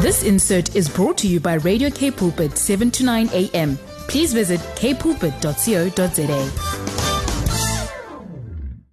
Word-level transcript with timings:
This 0.00 0.22
insert 0.22 0.76
is 0.76 0.88
brought 0.88 1.18
to 1.18 1.28
you 1.28 1.40
by 1.40 1.54
Radio 1.54 1.90
K 1.90 2.10
Pulpit 2.10 2.56
7 2.56 2.90
to 2.92 3.04
9 3.04 3.28
a.m. 3.32 3.76
Please 4.08 4.32
visit 4.32 4.60
kpulpit.co.za. 4.76 6.50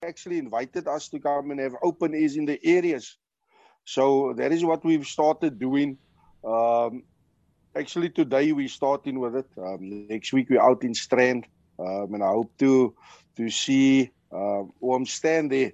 Actually 0.03 0.39
invited 0.39 0.87
us 0.87 1.09
to 1.09 1.19
come 1.19 1.51
and 1.51 1.59
have 1.59 1.75
open 1.83 2.15
ears 2.15 2.37
in 2.37 2.45
the 2.45 2.59
areas. 2.65 3.17
So 3.85 4.33
that 4.33 4.51
is 4.51 4.65
what 4.65 4.83
we've 4.83 5.05
started 5.05 5.59
doing. 5.59 5.97
Um, 6.43 7.03
actually 7.75 8.09
today 8.09 8.51
we're 8.51 8.67
starting 8.67 9.19
with 9.19 9.35
it. 9.35 9.47
Um, 9.57 10.07
next 10.09 10.33
week 10.33 10.49
we're 10.49 10.61
out 10.61 10.83
in 10.83 10.93
Strand. 10.93 11.45
Um, 11.77 12.13
and 12.13 12.23
I 12.23 12.27
hope 12.29 12.51
to 12.59 12.95
to 13.37 13.49
see 13.49 14.11
uh, 14.31 14.63
Oom 14.83 15.05
Stan 15.05 15.49
there. 15.49 15.73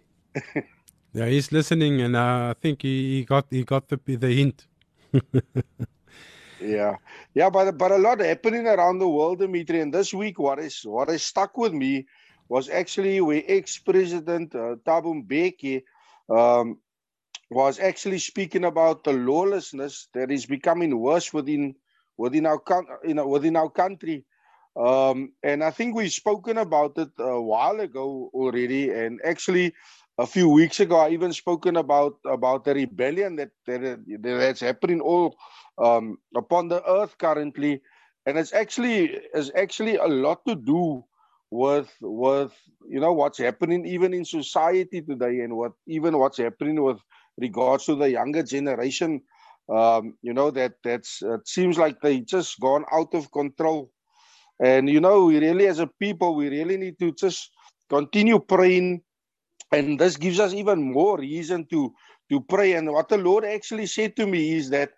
Yeah, 1.14 1.26
he's 1.26 1.52
listening, 1.52 2.02
and 2.02 2.16
uh, 2.16 2.50
I 2.52 2.56
think 2.60 2.82
he, 2.82 3.18
he 3.18 3.26
got 3.26 3.46
he 3.50 3.64
got 3.64 3.88
the 3.88 4.00
the 4.06 4.34
hint. 4.34 4.68
yeah, 6.62 6.96
yeah, 7.34 7.50
but 7.50 7.78
but 7.78 7.92
a 7.92 7.98
lot 7.98 8.20
happening 8.20 8.68
around 8.68 9.00
the 9.00 9.10
world, 9.10 9.40
Dimitri. 9.40 9.82
And 9.82 9.94
this 9.94 10.14
week, 10.14 10.40
what 10.40 10.60
is 10.60 10.82
what 10.84 11.10
is 11.10 11.24
stuck 11.24 11.58
with 11.58 11.74
me 11.74 12.08
was 12.48 12.70
actually 12.70 13.20
where 13.22 13.44
ex-president 13.48 14.54
uh, 14.56 14.76
Thabo 14.86 15.24
Mbeki 15.24 15.84
um, 16.30 16.80
was 17.50 17.80
actually 17.80 18.20
speaking 18.20 18.66
about 18.66 19.04
the 19.04 19.14
lawlessness 19.14 20.08
that 20.14 20.32
is 20.32 20.46
becoming 20.46 20.98
worse 21.00 21.34
within 21.34 21.76
within 22.18 22.46
our 22.46 22.62
you 23.04 23.14
know 23.14 23.28
within 23.28 23.56
our 23.56 23.70
country. 23.70 24.24
Um, 24.76 25.34
and 25.44 25.64
I 25.64 25.72
think 25.72 25.96
we've 25.96 26.12
spoken 26.12 26.58
about 26.58 26.98
it 26.98 27.10
a 27.20 27.42
while 27.42 27.80
ago 27.82 28.32
already. 28.34 28.90
And 28.92 29.20
actually, 29.26 29.74
a 30.18 30.28
few 30.28 30.50
weeks 30.50 30.80
ago, 30.80 30.98
I 30.98 31.10
even 31.10 31.34
spoken 31.34 31.76
about 31.78 32.18
about 32.26 32.66
the 32.66 32.74
rebellion 32.74 33.36
that, 33.38 33.52
that 33.66 34.04
that's 34.22 34.60
happening 34.60 35.02
all 35.02 35.36
um, 35.78 36.18
upon 36.36 36.68
the 36.68 36.84
earth 36.90 37.18
currently, 37.18 37.82
and 38.26 38.38
it's 38.38 38.54
actually 38.54 39.20
it's 39.34 39.52
actually 39.56 39.96
a 39.98 40.08
lot 40.08 40.46
to 40.48 40.56
do 40.56 41.04
with 41.50 41.92
with 42.02 42.54
you 42.88 43.00
know 43.00 43.14
what's 43.14 43.38
happening 43.40 43.86
even 43.86 44.14
in 44.14 44.26
society 44.26 45.02
today, 45.02 45.40
and 45.42 45.56
what 45.56 45.74
even 45.88 46.18
what's 46.18 46.38
happening 46.38 46.82
with 46.84 47.00
regards 47.38 47.86
to 47.86 47.96
the 47.96 48.10
younger 48.12 48.44
generation. 48.44 49.22
Um, 49.70 50.18
you 50.22 50.34
know 50.34 50.52
that 50.52 50.74
that's 50.84 51.22
it 51.22 51.48
seems 51.48 51.78
like 51.78 52.02
they 52.02 52.20
just 52.22 52.60
gone 52.60 52.84
out 52.92 53.14
of 53.14 53.32
control 53.32 53.92
and 54.60 54.90
you 54.90 55.00
know, 55.02 55.26
we 55.26 55.40
really, 55.40 55.68
as 55.68 55.80
a 55.80 55.88
people, 55.88 56.36
we 56.36 56.50
really 56.50 56.78
need 56.78 57.00
to 57.00 57.12
just 57.14 57.52
continue 57.90 58.40
praying. 58.40 59.02
And 59.72 60.00
this 60.00 60.18
gives 60.18 60.40
us 60.40 60.54
even 60.54 60.92
more 60.92 61.18
reason 61.18 61.66
to 61.72 61.94
to 62.30 62.42
pray. 62.42 62.74
And 62.74 62.92
what 62.92 63.10
the 63.10 63.18
Lord 63.18 63.46
actually 63.46 63.86
said 63.88 64.16
to 64.16 64.26
me 64.26 64.56
is 64.56 64.70
that 64.70 64.92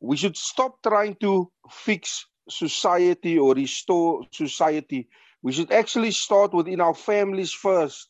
we 0.00 0.16
should 0.16 0.36
stop 0.36 0.82
trying 0.82 1.14
to 1.16 1.50
fix 1.70 2.26
society 2.48 3.38
or 3.38 3.54
restore 3.54 4.24
society. 4.32 5.08
We 5.42 5.52
should 5.52 5.72
actually 5.72 6.10
start 6.10 6.52
within 6.52 6.80
our 6.80 6.94
families 6.94 7.52
first. 7.52 8.08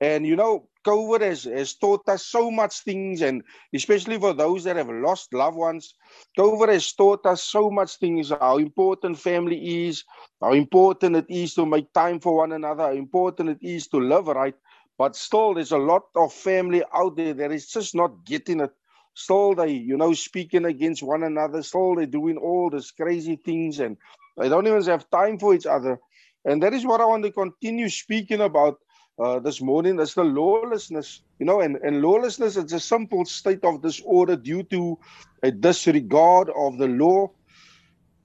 And 0.00 0.26
you 0.26 0.34
know, 0.34 0.68
COVID 0.84 1.20
has, 1.20 1.44
has 1.44 1.74
taught 1.74 2.08
us 2.08 2.26
so 2.26 2.50
much 2.50 2.80
things, 2.80 3.22
and 3.22 3.42
especially 3.72 4.18
for 4.18 4.32
those 4.32 4.64
that 4.64 4.76
have 4.76 4.90
lost 4.90 5.32
loved 5.32 5.56
ones, 5.56 5.94
COVID 6.36 6.68
has 6.68 6.92
taught 6.92 7.24
us 7.26 7.44
so 7.44 7.70
much 7.70 7.98
things 7.98 8.30
how 8.30 8.58
important 8.58 9.18
family 9.18 9.86
is, 9.86 10.02
how 10.40 10.52
important 10.54 11.16
it 11.16 11.26
is 11.28 11.54
to 11.54 11.66
make 11.66 11.92
time 11.92 12.18
for 12.18 12.36
one 12.36 12.52
another, 12.52 12.84
how 12.84 12.92
important 12.92 13.50
it 13.50 13.58
is 13.62 13.86
to 13.88 13.98
live 13.98 14.26
right. 14.26 14.54
But 15.02 15.16
still, 15.16 15.54
there's 15.54 15.72
a 15.72 15.78
lot 15.78 16.04
of 16.14 16.32
family 16.32 16.84
out 16.94 17.16
there 17.16 17.34
that 17.34 17.50
is 17.50 17.66
just 17.66 17.92
not 17.92 18.24
getting 18.24 18.60
it. 18.60 18.70
Still, 19.14 19.52
they, 19.52 19.72
you 19.72 19.96
know, 19.96 20.12
speaking 20.12 20.64
against 20.64 21.02
one 21.02 21.24
another. 21.24 21.60
Still, 21.64 21.96
they're 21.96 22.06
doing 22.06 22.36
all 22.36 22.70
these 22.70 22.92
crazy 22.92 23.34
things, 23.34 23.80
and 23.80 23.96
they 24.36 24.48
don't 24.48 24.64
even 24.64 24.80
have 24.84 25.10
time 25.10 25.40
for 25.40 25.54
each 25.54 25.66
other. 25.66 25.98
And 26.44 26.62
that 26.62 26.72
is 26.72 26.86
what 26.86 27.00
I 27.00 27.06
want 27.06 27.24
to 27.24 27.32
continue 27.32 27.88
speaking 27.88 28.42
about 28.42 28.78
uh, 29.18 29.40
this 29.40 29.60
morning 29.60 29.98
is 29.98 30.14
the 30.14 30.22
lawlessness. 30.22 31.22
You 31.40 31.46
know, 31.46 31.62
and, 31.62 31.78
and 31.82 32.00
lawlessness 32.00 32.56
is 32.56 32.72
a 32.72 32.78
simple 32.78 33.24
state 33.24 33.64
of 33.64 33.82
disorder 33.82 34.36
due 34.36 34.62
to 34.70 34.96
a 35.42 35.50
disregard 35.50 36.48
of 36.50 36.78
the 36.78 36.86
law. 36.86 37.28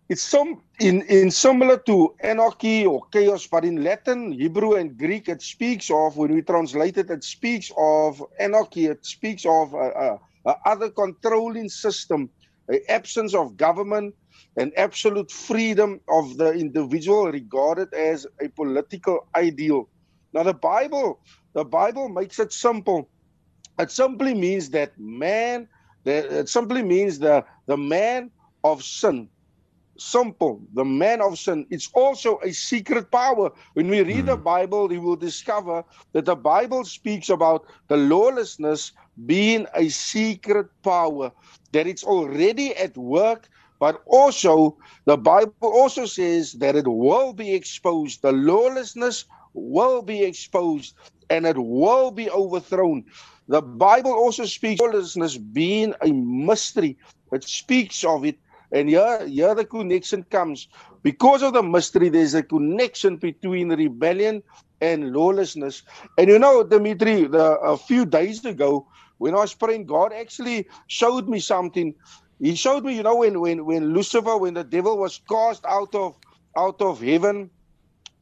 It's 0.10 0.24
some 0.24 0.64
in, 0.80 1.04
in 1.04 1.32
similar 1.32 1.80
to 1.88 2.16
anarchy 2.22 2.86
or 2.88 3.04
chaos, 3.12 3.48
but 3.48 3.66
in 3.66 3.84
Latin, 3.84 4.32
Hebrew, 4.32 4.76
and 4.76 4.98
Greek, 4.98 5.30
it 5.30 5.44
speaks 5.44 5.92
of 5.92 6.18
when 6.18 6.34
we 6.34 6.44
translate 6.44 6.98
it, 6.98 7.12
it 7.12 7.26
speaks 7.26 7.74
of 7.78 8.24
anarchy. 8.40 8.86
It 8.88 9.06
speaks 9.06 9.46
of 9.46 9.74
a, 9.74 9.90
a, 9.90 10.20
a 10.52 10.56
other 10.66 10.92
controlling 10.92 11.70
system, 11.70 12.32
absence 12.90 13.36
of 13.36 13.58
government, 13.58 14.16
and 14.58 14.72
absolute 14.78 15.32
freedom 15.32 16.00
of 16.10 16.38
the 16.38 16.54
individual 16.54 17.28
regarded 17.32 17.94
as 17.94 18.28
a 18.42 18.50
political 18.50 19.28
ideal. 19.36 19.90
Now 20.34 20.44
the 20.46 20.56
Bible, 20.56 21.20
the 21.56 21.66
Bible 21.66 22.10
makes 22.10 22.40
it 22.40 22.54
simple. 22.54 23.12
It 23.80 23.92
simply 23.92 24.34
means 24.36 24.70
that 24.72 24.94
man, 24.98 25.68
it 26.06 26.50
simply 26.50 26.84
means 26.84 27.20
the 27.20 27.46
the 27.68 27.78
man 27.78 28.32
of 28.64 28.84
sin. 28.84 29.30
Simple, 29.98 30.62
the 30.74 30.86
man 30.86 31.22
of 31.22 31.40
sin. 31.40 31.66
It's 31.70 31.90
also 31.94 32.40
a 32.44 32.52
secret 32.52 33.12
power. 33.12 33.52
When 33.74 33.90
we 33.90 34.02
read 34.02 34.24
mm. 34.24 34.28
the 34.28 34.38
hmm. 34.38 34.44
Bible, 34.44 34.94
you 34.94 35.02
will 35.02 35.16
discover 35.16 35.84
that 36.14 36.26
the 36.26 36.36
Bible 36.36 36.86
speaks 36.86 37.30
about 37.30 37.66
the 37.88 37.98
lawlessness 37.98 38.92
being 39.26 39.66
a 39.74 39.90
secret 39.90 40.68
power, 40.84 41.32
that 41.72 41.88
it's 41.88 42.04
already 42.04 42.76
at 42.76 42.96
work 42.98 43.50
but 43.80 44.02
also 44.08 44.76
the 45.06 45.16
bible 45.16 45.54
also 45.62 46.08
says 46.08 46.54
that 46.54 46.76
it 46.76 46.88
will 46.88 47.32
be 47.32 47.54
exposed 47.54 48.24
the 48.24 48.32
lawlessness 48.32 49.26
will 49.54 50.02
be 50.02 50.24
exposed 50.24 50.96
and 51.30 51.46
it 51.46 51.58
will 51.58 52.12
be 52.12 52.30
overthrown. 52.30 53.04
The 53.48 53.62
Bible 53.62 54.12
also 54.12 54.46
speaks 54.46 54.82
of 54.82 54.94
lawlessness 54.94 55.38
being 55.38 55.94
a 56.02 56.12
mystery. 56.12 56.98
It 57.32 57.44
speaks 57.44 58.04
of 58.04 58.26
it. 58.26 58.38
And 58.72 58.90
here, 58.90 59.26
here 59.28 59.56
the 59.56 59.66
connection 59.66 60.24
comes. 60.24 60.68
Because 61.04 61.42
of 61.42 61.54
the 61.54 61.64
mystery, 61.64 62.10
there's 62.10 62.34
a 62.34 62.44
connection 62.44 63.18
between 63.18 63.70
rebellion 63.70 64.44
and 64.82 65.14
lawlessness. 65.14 65.84
And 66.18 66.30
you 66.30 66.40
know, 66.40 66.64
Dimitri, 66.64 67.26
the, 67.26 67.58
a 67.60 67.78
few 67.78 68.06
days 68.06 68.44
ago, 68.46 68.88
when 69.20 69.34
I 69.34 69.40
was 69.40 69.54
praying, 69.54 69.86
God 69.86 70.14
actually 70.14 70.68
showed 70.88 71.28
me 71.28 71.40
something. 71.40 71.96
He 72.40 72.56
showed 72.56 72.84
me, 72.84 72.96
you 72.96 73.04
know, 73.04 73.16
when 73.18 73.40
when 73.40 73.66
when 73.66 73.94
Lucifer, 73.94 74.38
when 74.38 74.54
the 74.54 74.64
devil 74.64 74.98
was 74.98 75.20
cast 75.30 75.66
out 75.66 75.96
of 75.96 76.16
out 76.56 76.82
of 76.82 77.02
heaven, 77.02 77.50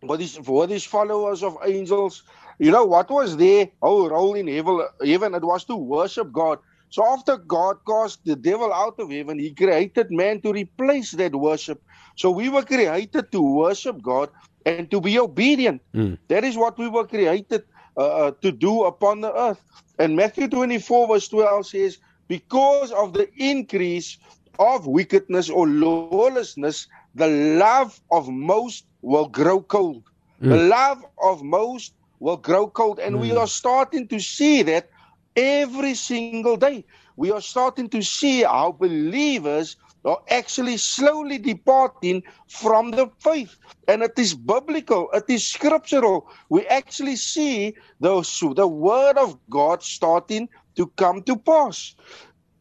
what 0.02 0.22
is 0.22 0.38
for 0.38 0.68
these 0.68 0.84
followers 0.84 1.44
of 1.44 1.58
angels 1.66 2.24
you 2.60 2.72
know 2.72 2.86
what 2.86 3.10
was 3.10 3.38
their 3.38 3.70
whole 3.82 4.06
oh, 4.06 4.10
role 4.10 4.34
in 4.36 4.48
heaven 4.48 5.34
it 5.36 5.44
was 5.44 5.66
to 5.66 5.76
worship 5.76 6.32
god 6.32 6.60
so 6.90 7.06
after 7.06 7.38
god 7.38 7.78
cast 7.88 8.24
the 8.26 8.36
devil 8.36 8.72
out 8.74 9.00
of 9.00 9.12
heaven 9.12 9.40
he 9.40 9.52
created 9.52 10.12
man 10.12 10.42
to 10.42 10.52
replace 10.52 11.12
that 11.12 11.36
worship 11.36 11.82
so 12.16 12.32
we 12.32 12.50
were 12.50 12.64
created 12.64 13.32
to 13.32 13.42
worship 13.42 14.02
god 14.02 14.30
and 14.66 14.90
to 14.92 15.02
be 15.02 15.20
obedient 15.20 15.82
mm. 15.94 16.18
that 16.28 16.44
is 16.44 16.58
what 16.58 16.78
we 16.78 16.88
were 16.88 17.06
created 17.06 17.64
uh, 17.98 18.02
uh 18.02 18.32
to 18.42 18.52
do 18.52 18.84
upon 18.84 19.22
the 19.22 19.34
earth 19.34 19.64
and 20.00 20.16
matthew 20.16 20.48
24 20.48 21.08
verse 21.08 21.28
12 21.28 21.68
says 21.68 21.98
because 22.28 22.92
of 22.92 23.14
the 23.14 23.30
increase 23.38 24.18
of 24.60 24.88
wickedness 24.88 25.50
or 25.50 25.68
lawlessness 25.68 26.88
the 27.16 27.28
love 27.28 28.00
of 28.12 28.28
most 28.28 28.86
will 29.02 29.28
grow 29.28 29.62
cold. 29.62 30.04
Mm. 30.42 30.50
The 30.50 30.58
love 30.68 31.06
of 31.24 31.44
most 31.44 31.94
will 32.20 32.38
grow 32.38 32.68
cold. 32.68 33.00
And 33.00 33.16
mm. 33.16 33.22
we 33.22 33.36
are 33.36 33.48
starting 33.48 34.08
to 34.10 34.20
see 34.20 34.62
that 34.64 34.90
every 35.36 35.94
single 35.96 36.46
day. 36.46 36.86
We 37.18 37.32
are 37.32 37.42
starting 37.42 37.90
to 37.90 38.02
see 38.02 38.44
how 38.44 38.72
believers 38.72 39.76
are 40.04 40.22
actually 40.30 40.78
slowly 40.78 41.38
departing 41.38 42.24
from 42.48 42.92
the 42.92 43.08
faith. 43.20 43.58
And 43.88 44.04
it 44.04 44.18
is 44.18 44.34
biblical, 44.34 45.10
it 45.14 45.26
is 45.30 45.46
scriptural. 45.46 46.30
We 46.50 46.66
actually 46.68 47.16
see 47.18 47.76
those, 48.00 48.40
the 48.56 48.68
word 48.68 49.18
of 49.18 49.38
God 49.50 49.84
starting 49.84 50.50
to 50.76 50.88
come 50.98 51.24
to 51.24 51.36
pass. 51.38 51.96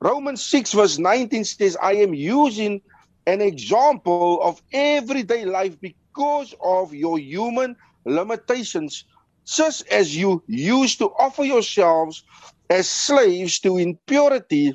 Romans 0.00 0.42
6, 0.44 0.72
verse 0.72 0.98
19 0.98 1.44
says, 1.44 1.76
I 1.80 1.94
am 1.94 2.14
using 2.14 2.80
an 3.26 3.40
example 3.40 4.34
of 4.42 4.62
everyday 4.72 5.44
life 5.44 5.80
because 5.80 6.54
of 6.62 6.94
your 6.94 7.18
human 7.18 7.76
limitations, 8.04 9.04
just 9.46 9.86
as 9.88 10.16
you 10.16 10.42
used 10.46 10.98
to 10.98 11.10
offer 11.18 11.44
yourselves 11.44 12.24
as 12.70 12.88
slaves 12.88 13.58
to 13.60 13.76
impurity 13.78 14.74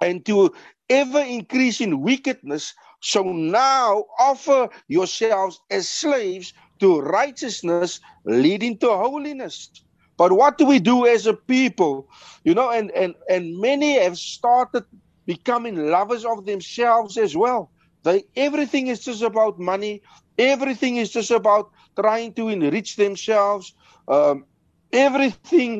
and 0.00 0.24
to 0.26 0.52
ever 0.90 1.20
increasing 1.20 2.02
wickedness, 2.02 2.74
so 3.00 3.22
now 3.22 4.04
offer 4.18 4.68
yourselves 4.88 5.60
as 5.70 5.88
slaves 5.88 6.52
to 6.80 7.00
righteousness 7.00 8.00
leading 8.24 8.78
to 8.78 8.88
holiness. 8.88 9.70
But 10.10 10.32
what 10.32 10.58
do 10.58 10.66
we 10.66 10.78
do 10.78 11.06
as 11.06 11.26
a 11.26 11.34
people? 11.34 12.08
You 12.44 12.54
know, 12.54 12.70
and 12.70 12.90
and 12.92 13.14
and 13.28 13.58
many 13.60 13.98
have 14.00 14.16
started 14.18 14.84
becoming 15.26 15.90
lovers 15.90 16.24
of 16.24 16.44
themselves 16.46 17.16
as 17.16 17.36
well. 17.36 17.72
They 18.04 18.24
everything 18.36 18.88
is 18.88 19.04
just 19.04 19.22
about 19.22 19.58
money. 19.58 20.02
Everything 20.38 20.96
is 20.96 21.10
just 21.10 21.30
about 21.30 21.70
trying 21.98 22.34
to 22.34 22.48
enrich 22.48 22.96
themselves. 22.96 23.74
Um, 24.08 24.46
everything 24.92 25.72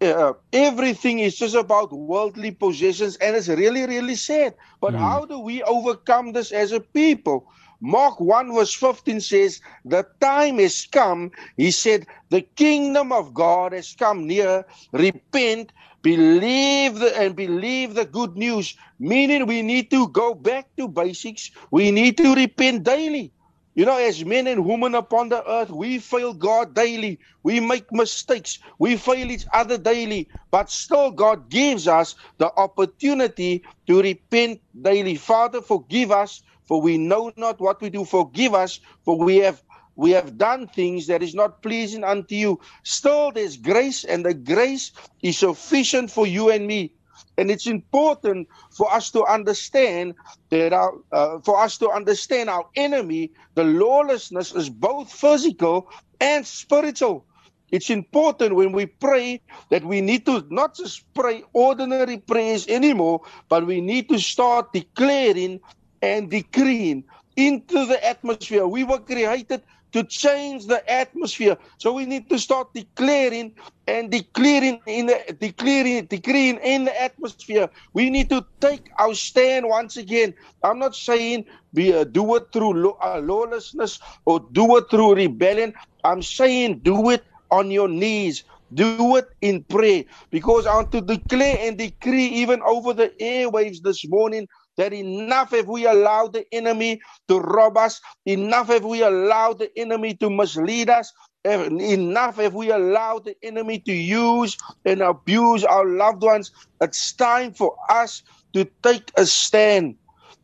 uh, 0.00 0.32
everything 0.52 1.18
is 1.18 1.36
just 1.36 1.54
about 1.54 1.92
worldly 1.92 2.50
possessions 2.50 3.16
and 3.16 3.36
it's 3.36 3.48
really 3.48 3.86
really 3.86 4.14
sad. 4.14 4.54
But 4.80 4.94
mm. 4.94 4.98
how 4.98 5.24
do 5.24 5.38
we 5.38 5.62
overcome 5.62 6.32
this 6.32 6.52
as 6.52 6.72
a 6.72 6.80
people? 6.80 7.46
Mark 7.80 8.18
1 8.18 8.54
verse 8.54 8.74
15 8.74 9.20
says 9.20 9.60
the 9.84 10.04
time 10.20 10.58
has 10.58 10.86
come 10.90 11.30
he 11.56 11.70
said 11.70 12.06
the 12.30 12.42
kingdom 12.42 13.12
of 13.12 13.34
god 13.34 13.72
has 13.72 13.94
come 13.94 14.26
near. 14.26 14.64
Repent 14.92 15.72
believe 16.02 16.98
the, 16.98 17.16
and 17.18 17.34
believe 17.36 17.94
the 17.94 18.04
good 18.04 18.36
news. 18.36 18.76
Meaning 18.98 19.46
we 19.46 19.62
need 19.62 19.90
to 19.90 20.08
go 20.08 20.34
back 20.34 20.66
to 20.76 20.88
basics. 20.88 21.50
We 21.70 21.90
need 21.90 22.16
to 22.18 22.34
repent 22.34 22.84
daily 22.84 23.32
you 23.78 23.86
know, 23.86 23.96
as 23.96 24.24
men 24.24 24.48
and 24.48 24.64
women 24.66 24.96
upon 24.96 25.28
the 25.28 25.48
earth, 25.48 25.70
we 25.70 26.00
fail 26.00 26.34
God 26.34 26.74
daily. 26.74 27.20
We 27.44 27.60
make 27.60 27.86
mistakes. 27.92 28.58
We 28.80 28.96
fail 28.96 29.30
each 29.30 29.46
other 29.52 29.78
daily. 29.78 30.28
But 30.50 30.68
still, 30.68 31.12
God 31.12 31.48
gives 31.48 31.86
us 31.86 32.16
the 32.38 32.50
opportunity 32.56 33.62
to 33.86 34.02
repent 34.02 34.60
daily. 34.82 35.14
Father, 35.14 35.62
forgive 35.62 36.10
us, 36.10 36.42
for 36.66 36.82
we 36.82 36.98
know 36.98 37.30
not 37.36 37.60
what 37.60 37.80
we 37.80 37.88
do. 37.88 38.04
Forgive 38.04 38.52
us, 38.52 38.80
for 39.04 39.16
we 39.16 39.36
have 39.36 39.62
we 39.94 40.10
have 40.10 40.36
done 40.38 40.66
things 40.66 41.06
that 41.06 41.22
is 41.22 41.36
not 41.36 41.62
pleasing 41.62 42.02
unto 42.02 42.34
you. 42.34 42.58
Still, 42.82 43.30
there's 43.30 43.56
grace, 43.56 44.02
and 44.02 44.26
the 44.26 44.34
grace 44.34 44.90
is 45.22 45.38
sufficient 45.38 46.10
for 46.10 46.26
you 46.26 46.50
and 46.50 46.66
me. 46.66 46.97
And 47.36 47.50
it's 47.50 47.66
important 47.66 48.48
for 48.70 48.92
us 48.92 49.10
to 49.12 49.24
understand 49.24 50.14
that 50.50 50.72
our, 50.72 50.94
uh, 51.12 51.38
for 51.40 51.60
us 51.60 51.78
to 51.78 51.90
understand 51.90 52.50
our 52.50 52.66
enemy, 52.76 53.32
the 53.54 53.64
lawlessness 53.64 54.54
is 54.54 54.68
both 54.68 55.12
physical 55.12 55.90
and 56.20 56.46
spiritual. 56.46 57.24
It's 57.70 57.90
important 57.90 58.54
when 58.54 58.72
we 58.72 58.86
pray 58.86 59.40
that 59.70 59.84
we 59.84 60.00
need 60.00 60.24
to 60.26 60.44
not 60.48 60.74
just 60.74 61.04
pray 61.14 61.44
ordinary 61.52 62.18
prayers 62.18 62.66
anymore, 62.66 63.20
but 63.48 63.66
we 63.66 63.80
need 63.80 64.08
to 64.08 64.18
start 64.18 64.72
declaring 64.72 65.60
and 66.00 66.30
decreeing 66.30 67.04
into 67.36 67.86
the 67.86 68.04
atmosphere. 68.04 68.66
We 68.66 68.84
were 68.84 68.98
created 68.98 69.62
to 69.92 70.04
change 70.04 70.66
the 70.66 70.82
atmosphere. 70.90 71.56
So 71.78 71.92
we 71.92 72.06
need 72.06 72.28
to 72.30 72.38
start 72.38 72.68
declaring 72.74 73.54
and 73.86 74.10
declaring 74.10 74.80
in 74.86 75.06
the 75.06 75.36
declaring 75.40 76.06
decreeing 76.06 76.58
in 76.58 76.84
the 76.84 77.02
atmosphere. 77.02 77.68
We 77.94 78.10
need 78.10 78.28
to 78.30 78.44
take 78.60 78.86
our 78.98 79.14
stand 79.14 79.68
once 79.68 79.96
again. 79.96 80.34
I'm 80.62 80.78
not 80.78 80.94
saying 80.94 81.46
be 81.74 81.92
uh, 81.94 82.04
do 82.04 82.36
it 82.36 82.44
through 82.52 82.92
uh, 83.02 83.20
lawlessness 83.20 83.98
or 84.26 84.40
do 84.52 84.76
it 84.76 84.84
through 84.90 85.14
rebellion. 85.14 85.72
I'm 86.04 86.22
saying 86.22 86.80
do 86.82 87.10
it 87.10 87.24
on 87.50 87.70
your 87.70 87.88
knees. 87.88 88.44
Do 88.74 89.16
it 89.16 89.26
in 89.40 89.64
prayer 89.64 90.04
because 90.30 90.66
I 90.66 90.74
want 90.76 90.92
to 90.92 91.00
declare 91.00 91.56
and 91.62 91.78
decree 91.78 92.26
even 92.26 92.60
over 92.62 92.92
the 92.92 93.10
airwaves 93.20 93.78
this 93.82 94.06
morning 94.06 94.46
that 94.78 94.92
enough 94.94 95.52
if 95.52 95.66
we 95.66 95.86
allow 95.86 96.26
the 96.26 96.46
enemy 96.52 97.00
to 97.28 97.38
rob 97.38 97.76
us, 97.76 98.00
enough 98.24 98.70
if 98.70 98.82
we 98.82 99.02
allow 99.02 99.52
the 99.52 99.70
enemy 99.76 100.14
to 100.14 100.30
mislead 100.30 100.88
us, 100.88 101.12
enough 101.44 102.38
if 102.38 102.52
we 102.52 102.70
allow 102.70 103.18
the 103.18 103.36
enemy 103.42 103.78
to 103.80 103.92
use 103.92 104.56
and 104.84 105.02
abuse 105.02 105.64
our 105.64 105.86
loved 105.86 106.22
ones. 106.22 106.50
It's 106.80 107.12
time 107.12 107.52
for 107.52 107.76
us 107.90 108.22
to 108.54 108.66
take 108.82 109.10
a 109.16 109.26
stand. 109.26 109.96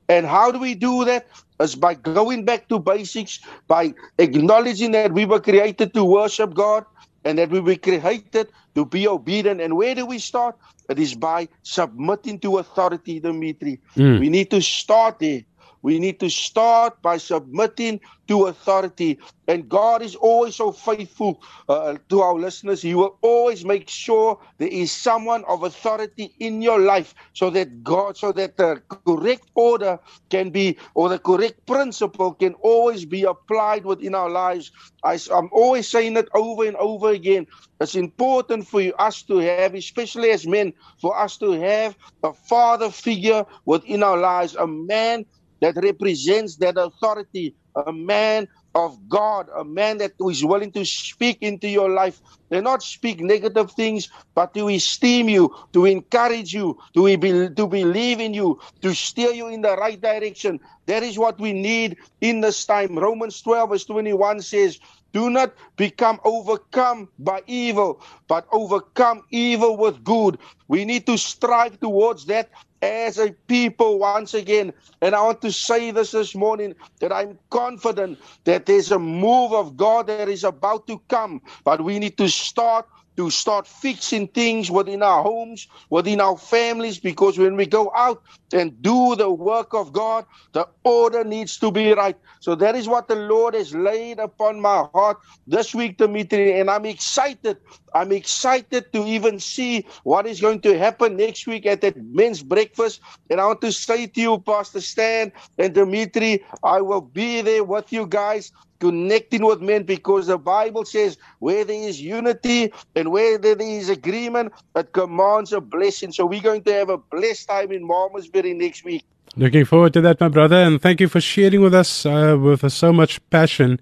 And 0.08 0.26
how 0.26 0.52
do 0.52 0.58
we 0.58 0.74
do 0.74 1.04
that? 1.06 1.26
Is 1.60 1.76
by 1.76 1.94
going 1.94 2.44
back 2.44 2.68
to 2.68 2.80
basics, 2.80 3.38
by 3.68 3.94
acknowledging 4.18 4.90
that 4.90 5.12
we 5.12 5.24
were 5.24 5.40
created 5.40 5.94
to 5.94 6.04
worship 6.04 6.52
God 6.52 6.84
and 7.24 7.38
that 7.38 7.50
we 7.50 7.60
were 7.60 7.76
created 7.76 8.48
to 8.74 8.84
be 8.84 9.08
obedient. 9.08 9.60
And 9.60 9.76
where 9.76 9.94
do 9.94 10.06
we 10.06 10.18
start? 10.18 10.56
It 10.88 10.98
is 10.98 11.14
by 11.14 11.48
submitting 11.62 12.38
to 12.40 12.58
authority, 12.58 13.20
Dimitri. 13.20 13.80
Mm. 13.96 14.20
We 14.20 14.28
need 14.28 14.50
to 14.50 14.60
start 14.60 15.18
there. 15.18 15.42
We 15.84 15.98
need 15.98 16.18
to 16.20 16.30
start 16.30 17.02
by 17.02 17.18
submitting 17.18 18.00
to 18.28 18.46
authority. 18.46 19.18
And 19.46 19.68
God 19.68 20.00
is 20.00 20.14
always 20.16 20.56
so 20.56 20.72
faithful 20.72 21.42
uh, 21.68 21.98
to 22.08 22.20
our 22.22 22.34
listeners. 22.34 22.80
He 22.80 22.94
will 22.94 23.18
always 23.20 23.66
make 23.66 23.90
sure 23.90 24.40
there 24.56 24.68
is 24.68 24.90
someone 24.90 25.44
of 25.44 25.62
authority 25.62 26.34
in 26.40 26.62
your 26.62 26.80
life 26.80 27.14
so 27.34 27.50
that 27.50 27.84
God, 27.84 28.16
so 28.16 28.32
that 28.32 28.56
the 28.56 28.82
correct 28.88 29.50
order 29.54 30.00
can 30.30 30.48
be, 30.48 30.78
or 30.94 31.10
the 31.10 31.18
correct 31.18 31.66
principle 31.66 32.32
can 32.32 32.54
always 32.62 33.04
be 33.04 33.24
applied 33.24 33.84
within 33.84 34.14
our 34.14 34.30
lives. 34.30 34.72
I, 35.04 35.18
I'm 35.30 35.50
always 35.52 35.86
saying 35.86 36.16
it 36.16 36.28
over 36.34 36.64
and 36.64 36.76
over 36.76 37.10
again. 37.10 37.46
It's 37.78 37.94
important 37.94 38.66
for 38.66 38.82
us 38.98 39.22
to 39.24 39.36
have, 39.38 39.74
especially 39.74 40.30
as 40.30 40.46
men, 40.46 40.72
for 40.98 41.18
us 41.18 41.36
to 41.38 41.52
have 41.52 41.94
a 42.22 42.32
father 42.32 42.88
figure 42.90 43.44
within 43.66 44.02
our 44.02 44.16
lives, 44.16 44.56
a 44.56 44.66
man 44.66 45.26
that 45.64 45.82
represents 45.82 46.56
that 46.56 46.76
authority, 46.76 47.54
a 47.86 47.90
man 47.90 48.46
of 48.74 49.08
God, 49.08 49.48
a 49.56 49.64
man 49.64 49.96
that 49.96 50.12
is 50.20 50.44
willing 50.44 50.70
to 50.72 50.84
speak 50.84 51.38
into 51.40 51.66
your 51.66 51.88
life, 51.88 52.20
and 52.50 52.64
not 52.64 52.82
speak 52.82 53.20
negative 53.20 53.72
things, 53.72 54.10
but 54.34 54.52
to 54.52 54.68
esteem 54.68 55.30
you, 55.30 55.54
to 55.72 55.86
encourage 55.86 56.52
you, 56.52 56.76
to, 56.92 57.16
be, 57.16 57.48
to 57.48 57.66
believe 57.66 58.20
in 58.20 58.34
you, 58.34 58.60
to 58.82 58.92
steer 58.92 59.30
you 59.30 59.48
in 59.48 59.62
the 59.62 59.74
right 59.76 59.98
direction. 60.02 60.60
That 60.84 61.02
is 61.02 61.18
what 61.18 61.40
we 61.40 61.54
need 61.54 61.96
in 62.20 62.42
this 62.42 62.66
time. 62.66 62.98
Romans 62.98 63.40
12, 63.40 63.70
verse 63.70 63.84
21 63.86 64.42
says, 64.42 64.78
do 65.14 65.30
not 65.30 65.54
become 65.76 66.20
overcome 66.24 67.08
by 67.20 67.40
evil, 67.46 68.02
but 68.26 68.46
overcome 68.52 69.22
evil 69.30 69.78
with 69.78 70.02
good. 70.04 70.38
We 70.66 70.84
need 70.84 71.06
to 71.06 71.16
strive 71.16 71.78
towards 71.78 72.26
that 72.26 72.50
as 72.84 73.18
a 73.18 73.32
people 73.46 73.98
once 73.98 74.34
again. 74.34 74.72
And 75.00 75.14
I 75.14 75.22
want 75.22 75.40
to 75.42 75.52
say 75.52 75.90
this 75.90 76.12
this 76.12 76.34
morning 76.34 76.74
that 77.00 77.12
I'm 77.12 77.38
confident 77.50 78.18
that 78.44 78.66
there's 78.66 78.90
a 78.92 78.98
move 78.98 79.52
of 79.52 79.76
God 79.76 80.06
that 80.08 80.28
is 80.28 80.44
about 80.44 80.86
to 80.88 81.00
come, 81.08 81.40
but 81.64 81.82
we 81.82 81.98
need 81.98 82.16
to 82.18 82.28
start 82.28 82.86
to 83.16 83.30
start 83.30 83.66
fixing 83.66 84.28
things 84.28 84.70
within 84.70 85.02
our 85.02 85.22
homes, 85.22 85.66
within 85.90 86.20
our 86.20 86.36
families, 86.36 86.98
because 86.98 87.38
when 87.38 87.56
we 87.56 87.66
go 87.66 87.92
out 87.94 88.22
and 88.52 88.80
do 88.82 89.16
the 89.16 89.30
work 89.30 89.74
of 89.74 89.92
God, 89.92 90.24
the 90.52 90.66
order 90.84 91.24
needs 91.24 91.58
to 91.58 91.70
be 91.70 91.92
right. 91.92 92.16
So 92.40 92.54
that 92.56 92.76
is 92.76 92.88
what 92.88 93.08
the 93.08 93.16
Lord 93.16 93.54
has 93.54 93.74
laid 93.74 94.18
upon 94.18 94.60
my 94.60 94.86
heart 94.92 95.18
this 95.46 95.74
week, 95.74 95.98
Dimitri, 95.98 96.58
and 96.58 96.70
I'm 96.70 96.86
excited. 96.86 97.58
I'm 97.94 98.12
excited 98.12 98.92
to 98.92 99.04
even 99.06 99.38
see 99.40 99.86
what 100.02 100.26
is 100.26 100.40
going 100.40 100.60
to 100.62 100.78
happen 100.78 101.16
next 101.16 101.46
week 101.46 101.66
at 101.66 101.80
that 101.82 101.96
men's 101.96 102.42
breakfast. 102.42 103.00
And 103.30 103.40
I 103.40 103.46
want 103.46 103.60
to 103.62 103.72
say 103.72 104.06
to 104.06 104.20
you, 104.20 104.38
Pastor 104.38 104.80
Stan 104.80 105.32
and 105.58 105.74
Dimitri, 105.74 106.44
I 106.62 106.80
will 106.80 107.00
be 107.00 107.40
there 107.42 107.64
with 107.64 107.92
you 107.92 108.06
guys 108.06 108.50
connecting 108.84 109.42
with 109.42 109.62
men 109.62 109.82
because 109.82 110.26
the 110.26 110.36
Bible 110.36 110.84
says 110.84 111.16
where 111.38 111.64
there 111.64 111.88
is 111.88 111.98
unity 112.02 112.70
and 112.94 113.10
where 113.10 113.38
there 113.38 113.56
is 113.58 113.88
agreement, 113.88 114.52
it 114.76 114.92
commands 114.92 115.54
a 115.54 115.60
blessing. 115.62 116.12
So 116.12 116.26
we're 116.26 116.42
going 116.42 116.62
to 116.64 116.72
have 116.74 116.90
a 116.90 116.98
blessed 116.98 117.48
time 117.48 117.72
in 117.72 117.82
Malmesbury 117.82 118.52
next 118.52 118.84
week. 118.84 119.02
Looking 119.36 119.64
forward 119.64 119.94
to 119.94 120.02
that, 120.02 120.20
my 120.20 120.28
brother, 120.28 120.56
and 120.56 120.82
thank 120.82 121.00
you 121.00 121.08
for 121.08 121.22
sharing 121.22 121.62
with 121.62 121.72
us 121.72 122.04
uh, 122.04 122.36
with 122.38 122.70
so 122.70 122.92
much 122.92 123.18
passion 123.30 123.80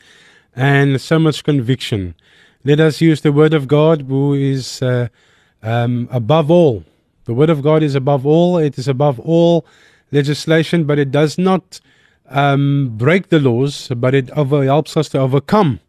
and 0.54 1.00
so 1.00 1.18
much 1.18 1.42
conviction. 1.42 2.14
Let 2.62 2.78
us 2.78 3.00
use 3.00 3.22
the 3.22 3.32
Word 3.32 3.54
of 3.54 3.66
God, 3.66 4.02
who 4.02 4.34
is 4.34 4.80
uh, 4.82 5.08
um, 5.64 6.08
above 6.12 6.48
all. 6.48 6.84
The 7.24 7.34
Word 7.34 7.50
of 7.50 7.60
God 7.60 7.82
is 7.82 7.96
above 7.96 8.24
all. 8.24 8.56
It 8.56 8.78
is 8.78 8.86
above 8.86 9.18
all 9.18 9.66
legislation, 10.12 10.84
but 10.84 11.00
it 11.00 11.10
does 11.10 11.38
not 11.38 11.80
um, 12.32 12.92
break 12.96 13.28
the 13.28 13.38
laws, 13.38 13.88
but 13.96 14.14
it 14.14 14.30
over, 14.30 14.64
helps 14.64 14.96
us 14.96 15.08
to 15.10 15.20
overcome 15.20 15.80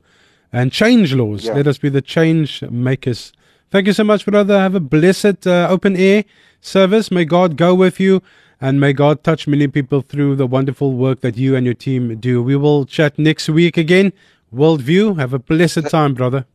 and 0.52 0.72
change 0.72 1.14
laws. 1.14 1.46
Yeah. 1.46 1.54
Let 1.54 1.68
us 1.68 1.78
be 1.78 1.90
the 1.90 2.02
change 2.02 2.62
makers. 2.64 3.34
Thank 3.72 3.88
you 3.88 3.94
so 3.94 4.04
much, 4.04 4.26
brother. 4.26 4.60
Have 4.60 4.76
a 4.76 4.80
blessed 4.80 5.48
uh, 5.48 5.68
open 5.70 5.96
air 5.96 6.26
service. 6.62 7.12
May 7.12 7.26
God 7.26 7.58
go 7.58 7.74
with 7.74 8.00
you 8.00 8.22
and 8.62 8.80
may 8.80 8.94
God 8.94 9.24
touch 9.24 9.48
many 9.48 9.68
people 9.68 10.02
through 10.02 10.36
the 10.36 10.48
wonderful 10.48 10.94
work 10.94 11.22
that 11.22 11.36
you 11.36 11.56
and 11.56 11.66
your 11.66 11.74
team 11.74 12.18
do. 12.20 12.42
We 12.42 12.56
will 12.56 12.86
chat 12.86 13.18
next 13.18 13.50
week 13.50 13.78
again. 13.78 14.14
Worldview. 14.54 15.18
Have 15.18 15.34
a 15.34 15.40
blessed 15.40 15.90
time, 15.90 16.14
brother. 16.14 16.46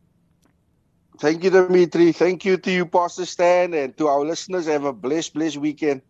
Thank 1.19 1.43
you, 1.43 1.49
Dimitri. 1.49 2.13
Thank 2.13 2.45
you 2.45 2.55
to 2.57 2.71
you, 2.71 2.85
Pastor 2.85 3.25
Stan, 3.25 3.73
and 3.73 3.95
to 3.97 4.07
our 4.07 4.21
listeners. 4.21 4.67
Have 4.67 4.85
a 4.85 4.93
blessed, 4.93 5.33
blessed 5.33 5.57
weekend. 5.57 6.01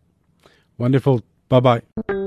Wonderful. 0.78 1.22
Bye 1.48 1.60
bye. 1.60 2.26